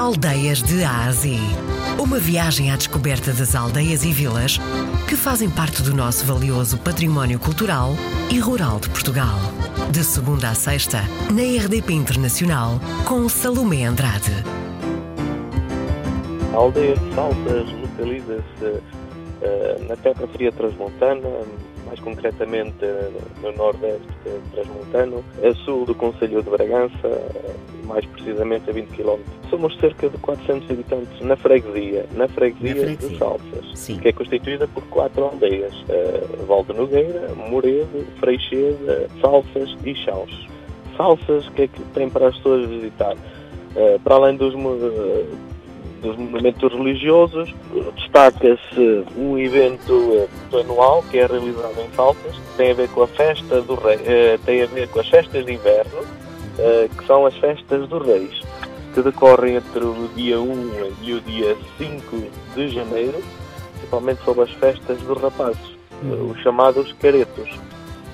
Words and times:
Aldeias 0.00 0.62
de 0.62 0.82
Ásia. 0.82 1.38
Uma 1.98 2.18
viagem 2.18 2.70
à 2.70 2.76
descoberta 2.76 3.34
das 3.34 3.54
aldeias 3.54 4.02
e 4.02 4.10
vilas 4.10 4.58
que 5.06 5.14
fazem 5.14 5.50
parte 5.50 5.82
do 5.82 5.94
nosso 5.94 6.24
valioso 6.24 6.78
património 6.78 7.38
cultural 7.38 7.90
e 8.30 8.38
rural 8.38 8.80
de 8.80 8.88
Portugal. 8.88 9.38
De 9.92 10.02
segunda 10.02 10.48
a 10.48 10.54
sexta, 10.54 11.02
na 11.30 11.42
RDP 11.42 11.92
Internacional, 11.92 12.80
com 13.04 13.28
Salomé 13.28 13.84
Andrade. 13.84 14.32
A 16.54 16.56
aldeia 16.56 16.96
de 16.96 17.14
Saltas 17.14 17.70
localiza-se 17.70 18.82
na 19.88 19.96
Terra 19.96 20.26
Fria 20.28 20.52
Transmontana, 20.52 21.28
mais 21.86 21.98
concretamente 22.00 22.76
no 23.42 23.52
nordeste 23.52 24.06
transmontano, 24.52 25.24
a 25.42 25.54
sul 25.64 25.84
do 25.84 25.94
Conselho 25.94 26.42
de 26.42 26.50
Bragança, 26.50 27.08
mais 27.90 28.06
precisamente 28.06 28.70
a 28.70 28.72
20 28.72 28.88
km. 28.90 29.18
Somos 29.50 29.76
cerca 29.78 30.08
de 30.08 30.16
400 30.18 30.70
habitantes 30.70 31.20
na 31.20 31.36
freguesia, 31.36 32.06
na 32.14 32.28
freguesia, 32.28 32.74
na 32.74 32.80
freguesia. 32.80 33.08
de 33.08 33.18
Salsas, 33.18 33.66
Sim. 33.74 33.98
que 33.98 34.08
é 34.08 34.12
constituída 34.12 34.68
por 34.68 34.84
quatro 34.84 35.24
aldeias, 35.24 35.74
uh, 35.74 36.46
Valde 36.46 36.72
Nogueira, 36.72 37.34
Moredo, 37.34 38.06
Freixeda, 38.20 39.08
Salsas 39.20 39.76
e 39.84 39.94
Chaus. 39.96 40.48
Salsas, 40.96 41.48
o 41.48 41.52
que 41.52 41.62
é 41.62 41.68
que 41.68 41.82
tem 41.94 42.08
para 42.08 42.28
as 42.28 42.36
pessoas 42.36 42.68
visitar? 42.68 43.16
Uh, 43.16 43.98
para 44.04 44.14
além 44.14 44.36
dos, 44.36 44.54
uh, 44.54 45.26
dos 46.00 46.16
monumentos 46.16 46.72
religiosos, 46.72 47.54
destaca-se 47.96 49.04
um 49.16 49.38
evento 49.38 50.28
anual 50.52 51.04
que 51.10 51.18
é 51.18 51.26
realizado 51.26 51.80
em 51.80 51.94
Salsas, 51.94 52.36
tem 52.56 52.70
a 52.70 52.74
ver 52.74 52.88
com 52.88 53.02
a 53.02 53.06
festa 53.08 53.60
do 53.62 53.74
rei, 53.74 53.98
tem 54.44 54.62
a 54.62 54.66
ver 54.66 54.88
com 54.88 55.00
as 55.00 55.08
festas 55.08 55.44
de 55.44 55.52
inverno, 55.52 56.00
eh, 56.58 56.88
que 56.96 57.06
são 57.06 57.24
as 57.24 57.34
festas 57.36 57.88
dos 57.88 58.06
reis, 58.06 58.40
que 58.92 59.02
decorrem 59.02 59.56
entre 59.56 59.84
o 59.84 60.08
dia 60.14 60.40
1 60.40 60.92
e 61.02 61.14
o 61.14 61.20
dia 61.20 61.56
5 61.78 62.28
de 62.54 62.68
janeiro, 62.68 63.22
principalmente 63.74 64.22
sobre 64.24 64.44
as 64.44 64.50
festas 64.50 64.98
dos 64.98 65.20
rapazes, 65.20 65.76
uhum. 66.02 66.30
os 66.30 66.42
chamados 66.42 66.92
caretos. 66.94 67.48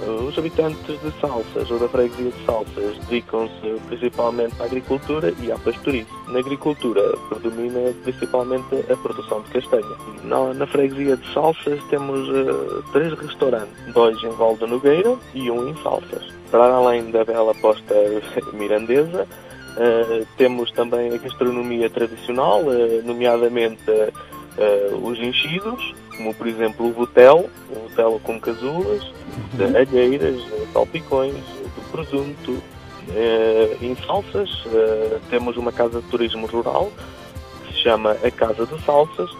Eh, 0.00 0.10
os 0.10 0.38
habitantes 0.38 1.00
de 1.00 1.20
Salsas, 1.20 1.70
ou 1.70 1.78
da 1.78 1.88
freguesia 1.88 2.30
de 2.30 2.44
Salsas, 2.44 2.98
dedicam-se 3.08 3.80
principalmente 3.88 4.54
à 4.60 4.64
agricultura 4.64 5.32
e 5.40 5.50
à 5.50 5.58
pastoria. 5.58 6.06
Na 6.28 6.38
agricultura 6.38 7.02
predomina 7.28 7.92
principalmente 8.04 8.76
a 8.90 8.96
produção 8.96 9.42
de 9.42 9.50
castanha. 9.50 9.96
Na, 10.24 10.66
freguesia 10.66 11.16
de 11.16 11.32
Salsas 11.32 11.82
temos 11.90 12.28
uh, 12.28 12.82
três 12.92 13.12
restaurantes, 13.18 13.92
dois 13.92 14.22
em 14.22 14.30
Valde 14.30 14.66
Nogueira 14.66 15.16
e 15.34 15.50
um 15.50 15.68
em 15.68 15.76
Salsas. 15.82 16.22
Para 16.50 16.74
além 16.74 17.10
da 17.10 17.24
bela 17.24 17.54
posta 17.54 17.94
mirandesa, 18.52 19.26
uh, 19.26 20.26
temos 20.36 20.70
também 20.72 21.12
a 21.12 21.18
gastronomia 21.18 21.90
tradicional, 21.90 22.62
nomeadamente 23.04 23.82
uh, 24.56 25.06
os 25.06 25.18
enchidos, 25.18 25.94
como 26.16 26.34
por 26.34 26.46
exemplo 26.46 26.88
o 26.88 26.92
botel, 26.92 27.50
o 27.70 27.88
botel 27.88 28.20
com 28.22 28.40
casulas, 28.40 29.02
uhum. 29.58 29.76
alheiras, 29.76 30.40
salpicões, 30.72 31.34
de 31.34 31.90
presunto. 31.92 32.62
em 33.80 33.96
Salsas 34.04 34.50
temos 35.30 35.56
uma 35.56 35.72
casa 35.72 36.00
de 36.00 36.08
turismo 36.08 36.46
rural 36.46 36.90
que 37.66 37.74
se 37.74 37.82
chama 37.82 38.12
a 38.22 38.30
Casa 38.30 38.66
de 38.66 38.84
Salsas, 38.84 39.30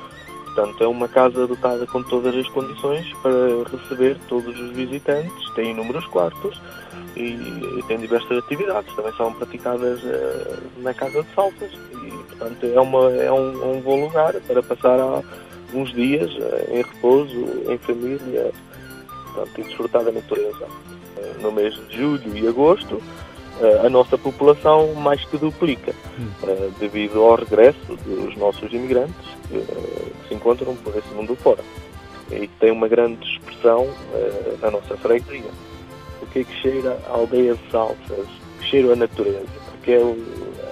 Portanto, 0.59 0.83
é 0.83 0.89
uma 0.89 1.06
casa 1.06 1.47
dotada 1.47 1.87
com 1.87 2.03
todas 2.03 2.34
as 2.34 2.48
condições 2.48 3.06
para 3.22 3.33
receber 3.70 4.17
todos 4.28 4.59
os 4.59 4.70
visitantes, 4.72 5.50
tem 5.55 5.70
inúmeros 5.70 6.05
quartos 6.06 6.61
e, 7.15 7.34
e 7.78 7.84
tem 7.87 7.97
diversas 7.97 8.39
atividades. 8.39 8.93
Também 8.97 9.12
são 9.12 9.33
praticadas 9.34 10.00
na 10.78 10.93
Casa 10.93 11.22
de 11.22 11.33
Salsas 11.33 11.70
portanto, 12.39 12.67
é, 12.67 12.81
uma, 12.81 13.12
é 13.12 13.33
um, 13.33 13.77
um 13.77 13.81
bom 13.81 14.05
lugar 14.05 14.34
para 14.34 14.62
passar 14.62 14.98
uns 15.75 15.92
dias 15.92 16.31
uh, 16.33 16.72
em 16.72 16.83
repouso, 16.83 17.36
em 17.69 17.78
família 17.78 18.53
portanto, 19.34 19.58
e 19.58 19.62
desfrutar 19.64 20.04
da 20.04 20.12
natureza. 20.12 20.65
Uh, 20.65 21.43
no 21.43 21.53
mês 21.53 21.75
de 21.88 21.97
julho 21.97 22.37
e 22.37 22.47
agosto, 22.47 23.03
a 23.84 23.88
nossa 23.88 24.16
população 24.16 24.94
mais 24.94 25.25
que 25.25 25.37
duplica, 25.37 25.93
hum. 26.16 26.28
devido 26.78 27.21
ao 27.21 27.34
regresso 27.34 27.97
dos 28.06 28.37
nossos 28.37 28.72
imigrantes 28.72 29.26
que 29.49 30.28
se 30.28 30.34
encontram 30.34 30.76
por 30.76 30.97
esse 30.97 31.09
mundo 31.09 31.34
fora. 31.34 31.65
E 32.31 32.47
tem 32.60 32.70
uma 32.70 32.87
grande 32.87 33.26
expressão 33.28 33.88
na 34.62 34.70
nossa 34.70 34.97
freguesia 34.99 35.50
o 36.22 36.26
que 36.26 36.41
é 36.41 36.44
que 36.44 36.55
cheira 36.60 36.99
a 37.09 37.12
aldeia 37.12 37.55
de 37.55 37.70
Salsas, 37.70 38.26
cheiro 38.60 38.93
a 38.93 38.97
natureza, 38.97 39.47
porque 39.70 39.93
é 39.93 39.99
o, 39.99 40.16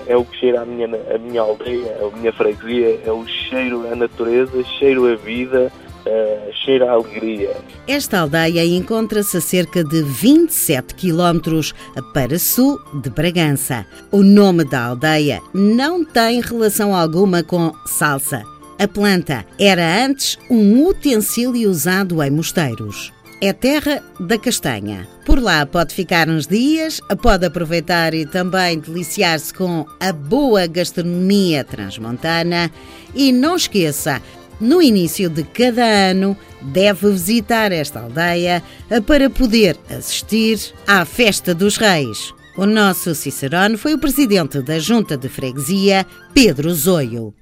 é 0.06 0.16
o 0.16 0.24
que 0.24 0.36
cheira 0.38 0.62
a 0.62 0.64
minha, 0.64 0.86
a 0.86 1.18
minha 1.18 1.40
aldeia, 1.40 1.96
a 2.00 2.16
minha 2.16 2.32
freguesia, 2.32 3.00
é 3.04 3.12
o 3.12 3.26
cheiro 3.26 3.86
à 3.90 3.96
natureza, 3.96 4.62
cheiro 4.78 5.06
à 5.06 5.16
vida, 5.16 5.72
uh, 6.06 6.52
cheiro 6.64 6.88
à 6.88 6.92
alegria. 6.92 7.56
Esta 7.86 8.20
aldeia 8.20 8.64
encontra-se 8.64 9.36
a 9.36 9.40
cerca 9.40 9.82
de 9.82 10.02
27 10.02 10.94
quilómetros 10.94 11.74
para 12.14 12.38
sul 12.38 12.78
de 13.02 13.10
Bragança. 13.10 13.86
O 14.10 14.22
nome 14.22 14.64
da 14.64 14.86
aldeia 14.86 15.40
não 15.52 16.04
tem 16.04 16.40
relação 16.40 16.94
alguma 16.94 17.42
com 17.42 17.72
salsa. 17.86 18.42
A 18.78 18.86
planta 18.86 19.44
era 19.58 20.04
antes 20.04 20.38
um 20.50 20.86
utensílio 20.86 21.70
usado 21.70 22.22
em 22.22 22.30
mosteiros 22.30 23.15
é 23.40 23.52
terra 23.52 24.02
da 24.18 24.38
castanha. 24.38 25.06
Por 25.24 25.40
lá 25.40 25.66
pode 25.66 25.94
ficar 25.94 26.28
uns 26.28 26.46
dias, 26.46 27.00
pode 27.20 27.44
aproveitar 27.46 28.14
e 28.14 28.24
também 28.24 28.78
deliciar-se 28.78 29.52
com 29.52 29.86
a 30.00 30.12
boa 30.12 30.66
gastronomia 30.66 31.64
transmontana. 31.64 32.70
E 33.14 33.32
não 33.32 33.56
esqueça, 33.56 34.22
no 34.60 34.80
início 34.80 35.28
de 35.28 35.42
cada 35.42 35.84
ano, 35.84 36.36
deve 36.62 37.10
visitar 37.10 37.72
esta 37.72 38.00
aldeia 38.00 38.62
para 39.06 39.28
poder 39.28 39.76
assistir 39.90 40.58
à 40.86 41.04
Festa 41.04 41.54
dos 41.54 41.76
Reis. 41.76 42.32
O 42.56 42.64
nosso 42.64 43.14
Cicerone 43.14 43.76
foi 43.76 43.92
o 43.92 43.98
presidente 43.98 44.62
da 44.62 44.78
Junta 44.78 45.16
de 45.16 45.28
Freguesia, 45.28 46.06
Pedro 46.32 46.72
Zoio. 46.72 47.34